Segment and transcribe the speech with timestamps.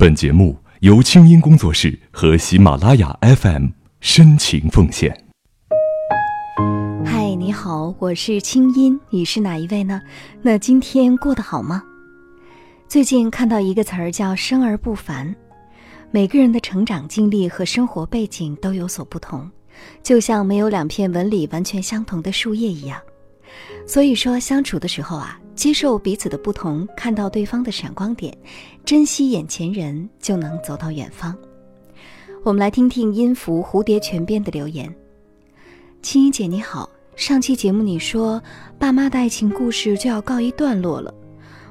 [0.00, 3.66] 本节目由清音工作室和喜马拉雅 FM
[3.98, 5.24] 深情奉献。
[7.04, 10.00] 嗨，你好，我是清音，你是哪一位呢？
[10.40, 11.82] 那今天过得好吗？
[12.86, 15.34] 最近看到一个词儿叫“生而不凡”，
[16.12, 19.50] 每个人的成长经历和生活背景都有所不同，
[20.04, 23.00] 就像没有两片纹理完全相同的树叶一样。
[23.86, 25.38] 所以说，相处的时候啊。
[25.58, 28.32] 接受彼此的不同，看到对方的闪光点，
[28.84, 31.36] 珍惜眼前人，就能走到远方。
[32.44, 34.94] 我们来听听音符蝴蝶泉边的留言。
[36.00, 38.40] 青音姐你好，上期节目你说
[38.78, 41.12] 爸妈的爱情故事就要告一段落了，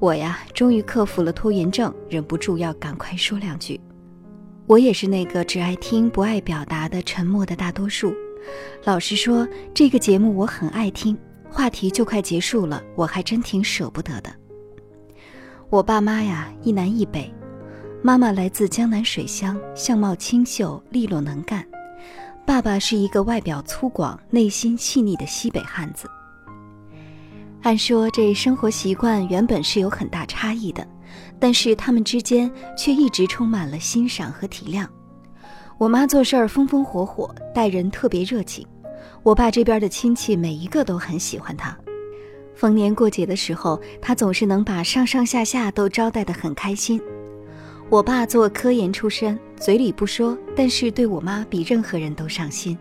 [0.00, 3.80] 我呀终于克服了拖延症，忍不住要赶快说两句。
[4.66, 8.12] 我也是那个只爱听不爱表达的沉默的大多数。
[8.82, 11.16] 老实说，这个节目我很爱听。
[11.50, 14.30] 话题就快结束了，我还真挺舍不得的。
[15.70, 17.32] 我爸妈呀，一南一北，
[18.02, 21.62] 妈妈来自江南水乡，相貌清秀，利落能干；
[22.46, 26.08] 爸爸是一个外表粗犷、内心细腻的西北汉子。
[27.62, 30.86] 按说这生活习惯原本是有很大差异的，
[31.40, 34.86] 但是他们之间却一直充满了欣赏和体谅。
[35.76, 38.66] 我妈做事儿风风火火，待人特别热情。
[39.28, 41.76] 我爸这边的亲戚每一个都很喜欢他，
[42.54, 46.98] 逢年过节的时候，他总是能把上上下下都招待得很开心。
[47.90, 52.78] 我爸做科研出身，嘴里不说，但是对我妈比任何人都上心。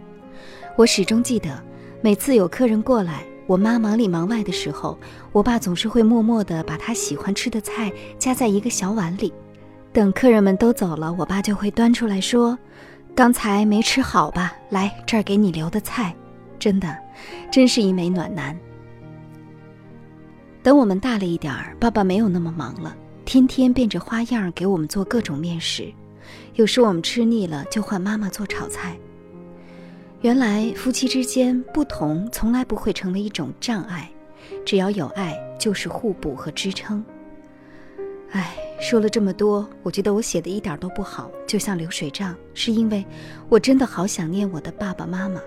[0.77, 1.61] 我始终记得，
[1.99, 4.97] 每次有客人过来，我妈忙里忙外的时候，
[5.33, 9.33] 我爸总是会默默地把他喜欢吃的菜夹在一个小碗里，
[9.91, 12.57] 等客人们都走了，我爸就会端出来说
[13.13, 14.55] ：“刚才没吃好吧？
[14.69, 16.15] 来这儿给你留的菜。”
[16.59, 16.97] 真的，
[17.51, 18.57] 真是一枚暖男。
[20.63, 25.91] 等我们大了一点儿，爸爸没有那么忙了，天天变着花样给我们做各种面食。
[26.55, 28.97] 有时我们吃腻了，就换妈妈做炒菜。
[30.21, 34.09] 原来夫妻之间不同从来不会成为一种障碍，
[34.65, 37.05] 只要有爱就是互补和支撑。
[38.31, 43.05] 唉，说了这么多，我觉得我写的一点都不好，就像流水账，是因为
[43.47, 45.39] 我真的好想念我的爸爸妈妈。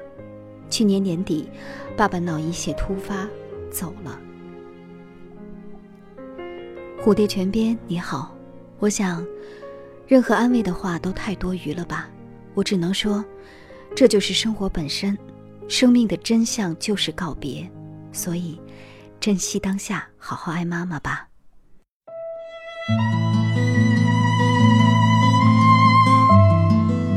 [0.71, 1.51] 去年年底，
[1.97, 3.29] 爸爸脑溢血突发，
[3.71, 4.19] 走了。
[7.03, 8.35] 蝴蝶泉边，你好，
[8.79, 9.27] 我想，
[10.07, 12.09] 任何安慰的话都太多余了吧？
[12.55, 13.25] 我只能说，
[13.97, 15.19] 这就是生活本身，
[15.67, 17.69] 生命的真相就是告别，
[18.13, 18.61] 所以，
[19.19, 21.27] 珍惜当下，好好爱妈妈吧。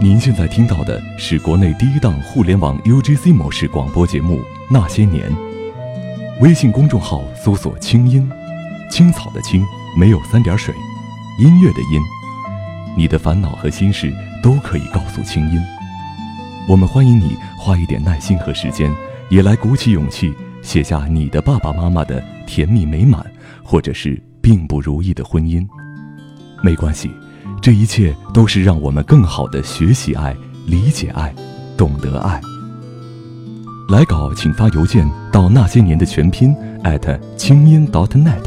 [0.03, 5.31] 您现在听到的是国内第一档互联网 UGC 模式广播节目《那些年》。
[6.41, 8.29] 微信公众号搜索“青音”，
[8.91, 9.65] 青草的青
[9.97, 10.75] 没有三点水，
[11.39, 12.01] 音乐的音。
[12.97, 15.57] 你的烦恼和心事都可以告诉青音。
[16.67, 18.93] 我们欢迎你花一点耐心和时间，
[19.29, 23.25] 也来鼓起勇气写下你的爸爸妈妈的甜蜜美满，
[23.63, 25.65] 或者是并不如意的婚姻。
[26.61, 27.09] 没关系。
[27.63, 30.35] 这一切都是让我们更好的学习爱、
[30.67, 31.33] 理解爱、
[31.77, 32.41] 懂得爱。
[33.87, 36.53] 来稿请发邮件到那些年的全拼
[37.37, 38.43] 清音 .dot.net，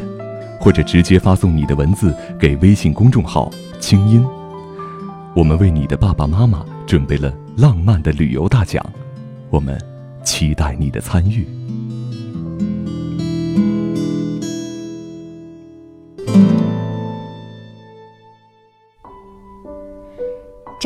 [0.61, 3.51] 或者直接发送你的文字给微信公众号
[3.81, 4.23] “清音”。
[5.35, 8.85] 我们为你的爸爸妈妈准备了浪漫的旅游大奖，
[9.49, 9.81] 我们
[10.27, 11.49] 期待你的参与。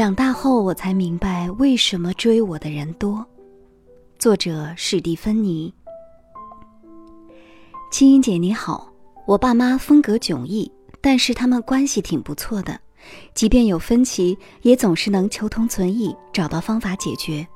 [0.01, 3.23] 长大后，我才明白为什么追我的人多。
[4.19, 5.71] 作者史蒂芬妮。
[7.93, 8.91] 青音姐你好，
[9.27, 10.73] 我爸妈风格迥异，
[11.03, 12.81] 但是他们关系挺不错的，
[13.35, 17.47] 即便有分歧，也总是能求同存异，找到方法解决。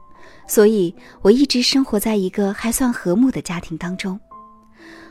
[0.47, 4.21] 所以我一直生活在一个还算和睦的家庭当中。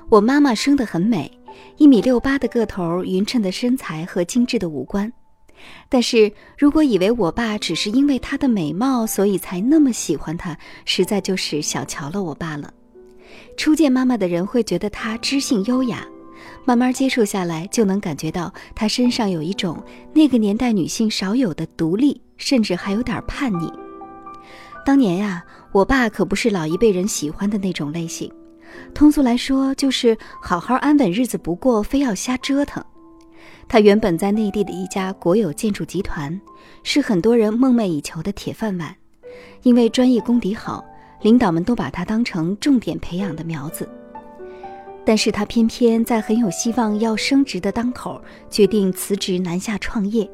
[0.07, 1.35] 我妈妈生得很美，
[1.77, 5.11] 一米六八的个头，匀称的身材和精致的五官。
[5.90, 12.73] 但是如果以为我爸只是因为她的美貌，所以才那么喜欢她，实在就是小瞧了我爸了。
[13.55, 16.05] 初见妈妈的人会觉得她知性优雅，
[16.66, 19.82] 慢慢接触下来，就能感觉到她身上有一种
[20.14, 23.72] 那个年代女性少有的独立，甚至还有点叛逆。
[24.85, 28.29] 当年呀，我爸可不是老一辈人喜欢的那种类型，
[28.94, 32.84] 通俗来说，就是好好安稳日子不过，非要瞎折腾。
[33.67, 36.39] 他原本在内地的一家国有建筑集团，
[36.83, 38.95] 是很多人梦寐以求的铁饭碗。
[39.63, 40.83] 因为专业功底好，
[41.21, 43.89] 领导们都把他当成重点培养的苗子。
[45.05, 50.29] 但是他偏偏在很有希望要升职的当口，决定辞职南下创业。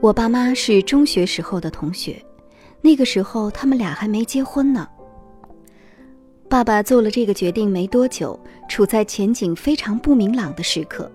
[0.00, 2.24] 我爸妈是中学时候的同学，
[2.80, 4.88] 那个时候他们俩还没结婚呢。
[6.48, 11.10] 爸爸做了这个决定没多久，处在前景非常不明朗的时刻。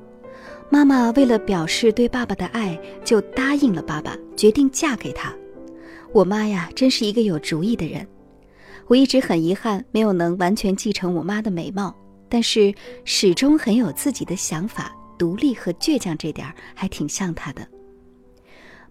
[0.70, 5.34] 妈妈为了表示对爸爸的爱，就答应了爸爸，决定嫁给他。
[6.12, 8.08] 我妈呀，真是一个有主意的人。
[8.88, 11.96] 我一直很遗憾没有能完全继承我妈的美貌，
[12.28, 12.74] 但是
[13.06, 17.66] 始终很有自己的想法，独立和倔强这点儿还挺像她的。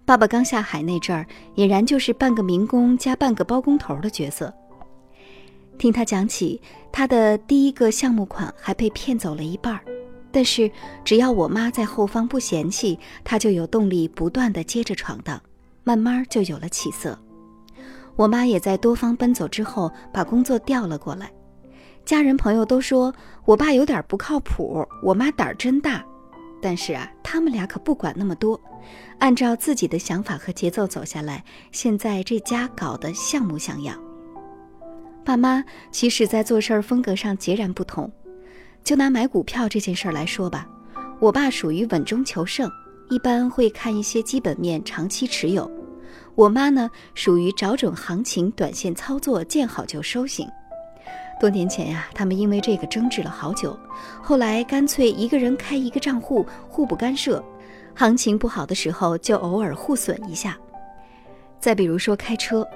[0.05, 1.27] 爸爸刚下海那阵儿，
[1.57, 4.53] 俨然就是半个民工加半个包工头的角色。
[5.79, 6.61] 听他讲起，
[6.91, 9.81] 他的第一个项目款还被骗走了一半儿，
[10.33, 10.71] 但是
[11.05, 15.41] 只要我妈在后方不嫌弃，她就有动力不断的接着闯荡，
[15.85, 17.19] 慢慢就有了起色。
[18.17, 21.31] 我妈也在多方奔走之后，把工作调了过来。
[22.05, 23.15] 家人朋友都说
[23.45, 26.05] 我爸有点不靠谱，我妈胆儿真大。
[26.61, 28.61] 但是啊，他们俩可不管那么多，
[29.19, 31.45] 按照自己的想法和节奏走下来。
[31.73, 34.01] 现在这家搞得像模像样。
[35.25, 38.11] 爸妈其实，在做事儿风格上截然不同。
[38.85, 40.67] 就拿买股票这件事儿来说吧，
[41.21, 42.71] 我爸属于稳中求胜，
[43.09, 45.71] 一般会看一些基本面，长期持有；
[46.35, 50.49] 我妈呢，属于找准行情，短线操作，见好就收型。
[51.41, 53.79] 多年前呀，他们因为这个争执了好久，
[54.21, 57.43] 后来干脆一个人开一个账户，互不干涉。
[57.95, 60.59] 行情不好的时候，就偶尔互损一下。
[61.61, 62.67] 再比如说开车，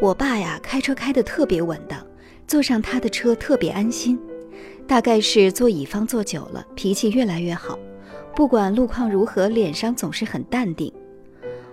[0.00, 1.98] 我爸呀开车开得特别稳当，
[2.46, 4.18] 坐上他的车特别安心。
[4.88, 7.78] 大概是做乙方做久了，脾气越来越好，
[8.34, 10.90] 不管路况如何，脸上总是很淡定。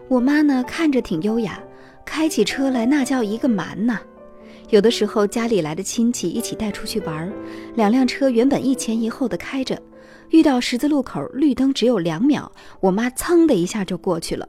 [0.10, 1.58] 我妈呢，看着挺优雅，
[2.06, 4.02] 开起车来那叫一个蛮呐。
[4.70, 7.32] 有的时候家里来的亲戚一起带出去玩，
[7.76, 9.82] 两辆车原本一前一后的开着，
[10.30, 12.52] 遇到十字路口绿灯只有两秒，
[12.82, 14.46] 我妈噌的一下就过去了，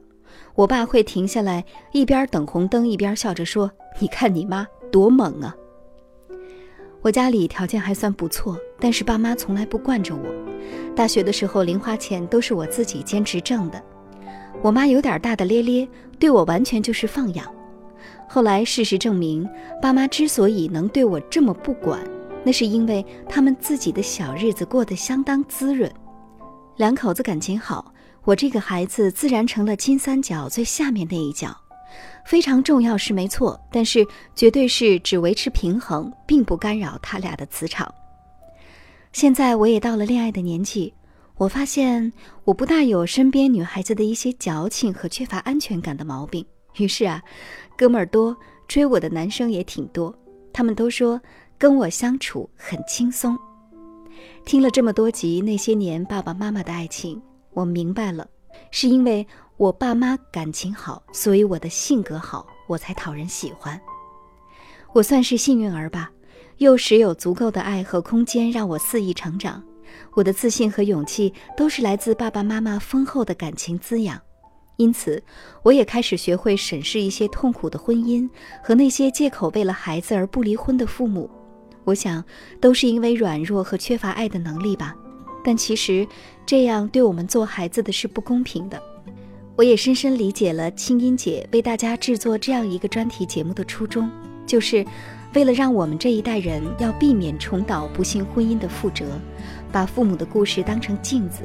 [0.55, 3.71] 我爸会停下来一边等红灯一边笑着说
[4.01, 5.55] ：“你看你妈多猛啊！”
[7.01, 10.25] 我家里条件还算不错，但是爸妈从来不惯着我，
[10.95, 13.81] 大学的时候零花钱都是我自己兼职挣的，
[14.61, 15.87] 我妈有点大大咧咧，
[16.19, 17.45] 对我完全就是放养。
[18.27, 19.47] 后来事实证明，
[19.81, 22.01] 爸妈之所以能对我这么不管，
[22.43, 25.89] 那是因为他们自己的小日子过得相当滋润。
[26.75, 31.55] 两口子感情好，我这个孩子自然成了金三角最下面那一角。
[32.25, 34.05] 非常重要是没错，但是
[34.35, 37.93] 绝对是只维持平衡，并不干扰他俩的磁场。
[39.13, 40.93] 现在我也到了恋爱的年纪，
[41.37, 42.11] 我发现
[42.43, 46.45] 我不大有身边女孩子的一些矫情和缺乏安全感的毛病。
[46.77, 47.21] 于是啊，
[47.77, 48.35] 哥们儿多，
[48.67, 50.13] 追我的男生也挺多。
[50.53, 51.19] 他们都说
[51.57, 53.37] 跟我相处很轻松。
[54.45, 57.21] 听了这么多集那些年爸爸妈妈的爱情，
[57.53, 58.27] 我明白了，
[58.71, 59.25] 是因为
[59.57, 63.79] 我爸妈感情好，所以我的性格好，我才讨人喜欢。
[64.93, 66.11] 我算是幸运儿吧，
[66.57, 69.63] 幼时有足够的爱和空间让我肆意成长。
[70.13, 74.21] 我的自信和勇气都是来自爸爸妈妈丰厚的感情滋养。
[74.75, 75.23] 因此，
[75.63, 78.29] 我也开始学会审视一些痛苦的婚姻
[78.63, 81.27] 和那些借口为了孩子而不离婚的父母。
[81.83, 82.23] 我想，
[82.61, 84.95] 都是因为软弱和缺乏爱的能力吧。
[85.43, 86.07] 但其实，
[86.45, 88.79] 这样对我们做孩子的是不公平的。
[89.57, 94.07] 我也深深理解了清音姐为大家制作这样一个专题节目的初衷，
[94.45, 94.85] 就是
[95.33, 99.03] 为了让我们这一代人要避免重蹈不幸婚姻的覆辙，
[99.71, 101.41] 把父母的故事当成镜子。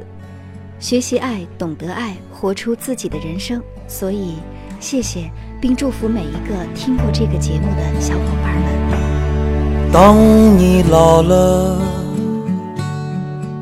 [0.79, 3.59] 学习爱，懂得爱，活出自己的人生。
[3.87, 4.35] 所以，
[4.79, 9.91] 谢谢，并祝福每一个听过这个节目的小伙伴们。
[9.91, 10.15] 当
[10.55, 11.81] 你老了，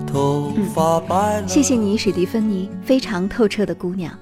[0.06, 1.48] 头发白了。
[1.48, 4.14] 谢谢你，史蒂芬妮，非常透彻的姑娘。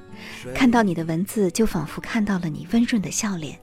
[0.53, 3.57] 看到你的文字，就仿佛看到了你温润的笑脸。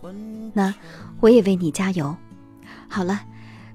[0.53, 0.75] 那
[1.21, 2.15] 我也为你加油。
[2.89, 3.21] 好了，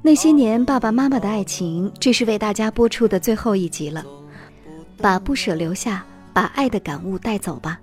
[0.02, 4.04] 那些年爸爸妈妈的爱情，这是为大家播出的最后一集了。
[4.98, 7.80] 把不舍留下，把爱的感悟带走吧。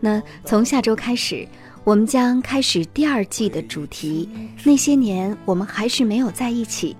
[0.00, 1.46] 那从下周开始，
[1.84, 4.28] 我们将开始第二季的主题。
[4.64, 6.96] 那些年，我们还是没有在一起。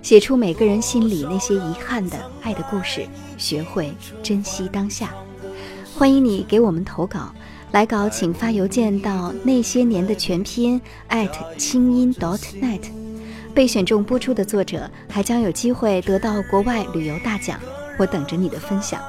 [0.00, 3.92] 写出每个人心里那些遗憾的爱的故事，学会
[4.22, 5.12] 珍惜当下。
[5.98, 7.34] 欢迎你给我们投稿，
[7.72, 12.82] 来稿请发邮件到那些年的全拼 at 清音 dot net。
[13.52, 17.58] 被选中播出的作者还将有机会得到国外旅游大奖。
[17.98, 19.00] 我等着你的分享，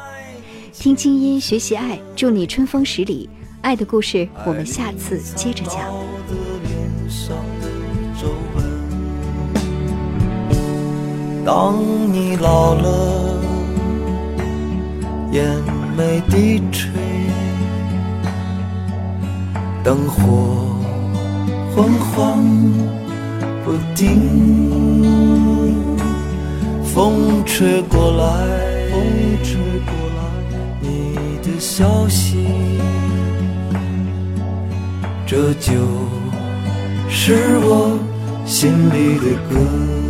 [0.73, 3.29] 听清音，学习爱，祝你春风十里。
[3.61, 5.93] 爱的故事，我们下次接着讲。
[11.45, 11.75] 当
[12.11, 13.37] 你老了，
[15.31, 15.45] 眼
[15.99, 16.89] 眉低垂，
[19.83, 20.77] 灯火
[21.75, 22.41] 昏黄
[23.65, 24.07] 不定，
[26.85, 28.23] 风吹过来，
[28.89, 29.03] 风
[29.43, 30.19] 吹过来，
[30.79, 30.87] 你
[31.43, 32.47] 的消息，
[35.27, 35.73] 这就
[37.09, 37.99] 是我
[38.45, 40.08] 心里的歌。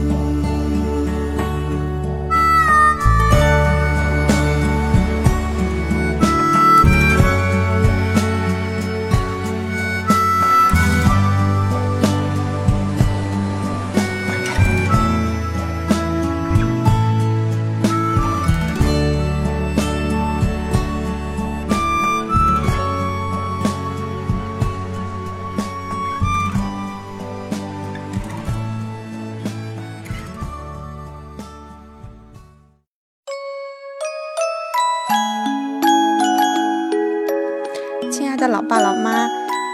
[38.39, 39.27] 的老爸老妈，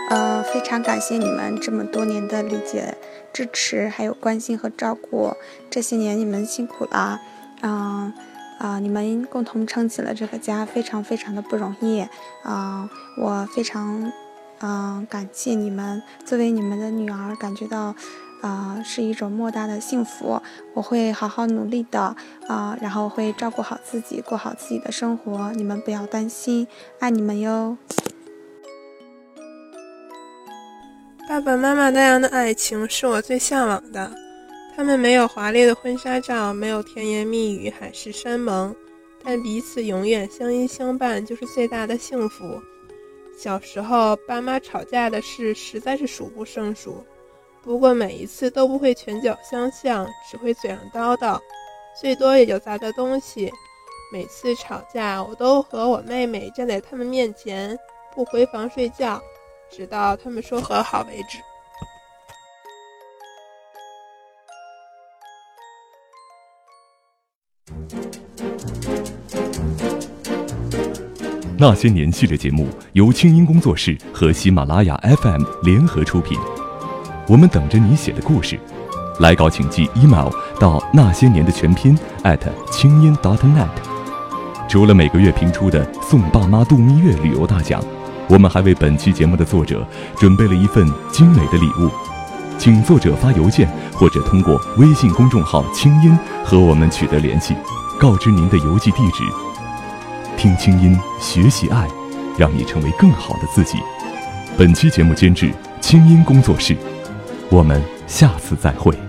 [0.10, 2.98] 呃，非常感谢你们这么多年的理解、
[3.32, 5.34] 支持，还有关心和照顾。
[5.70, 7.20] 这些年你们辛苦了，
[7.62, 8.12] 嗯，
[8.58, 12.08] 啊，你们共同撑起了这个家，非常非常的不容易。
[12.44, 12.90] 啊，
[13.22, 14.12] 我非常，
[14.62, 16.02] 嗯，感谢你们。
[16.26, 17.94] 作为你们的女儿，感觉到，
[18.42, 20.42] 啊，是一种莫大的幸福。
[20.74, 22.16] 我会好好努力的，
[22.48, 25.52] 啊，然后会照顾好自己，过好自己的生活。
[25.52, 26.68] 你们不要担心，
[26.98, 27.78] 爱你们哟。
[31.36, 34.10] 爸爸妈妈那样的爱情是我最向往的。
[34.74, 38.74] 他们没有华丽的婚纱照，没有甜言蜜语、海誓山盟，
[39.22, 42.58] 但彼此永远相依相伴就是最大的幸福。
[43.38, 47.04] 小时候，爸妈吵架的事实在是数不胜数，
[47.62, 51.38] 不过每一次都不会拳脚相向，只会嘴上叨叨，
[52.00, 53.52] 最多也就砸个东西。
[54.10, 57.78] 每次吵架，我都和我妹妹站在他们面前，
[58.14, 59.22] 不回房睡觉。
[59.72, 61.40] 直到他们说和好为止。
[71.58, 76.38] 那些年系列节目由清音工作室和喜马拉雅 FM 联合出品，
[77.30, 78.60] 我们等着你写的故事。
[79.22, 80.30] 来稿请寄 email
[80.60, 81.98] 到那些年的全拼
[82.70, 83.70] 清音 .dot.net。
[84.68, 87.82] 除了每个月评出的送爸妈度蜜月旅游大奖。
[88.28, 89.86] 我们还为本期节目的作者
[90.18, 91.92] 准备了一份精美的礼物，
[92.58, 97.56] 请作者发邮件或者通过微信公众号“清音”和我们取得联系，
[98.00, 99.24] 告知您的邮寄地址。
[100.38, 101.88] 听清音，学习爱，
[102.38, 103.78] 让你成为更好的自己。
[104.58, 106.76] 本期节目监制清音工作室，
[107.50, 109.05] 我们下次再会。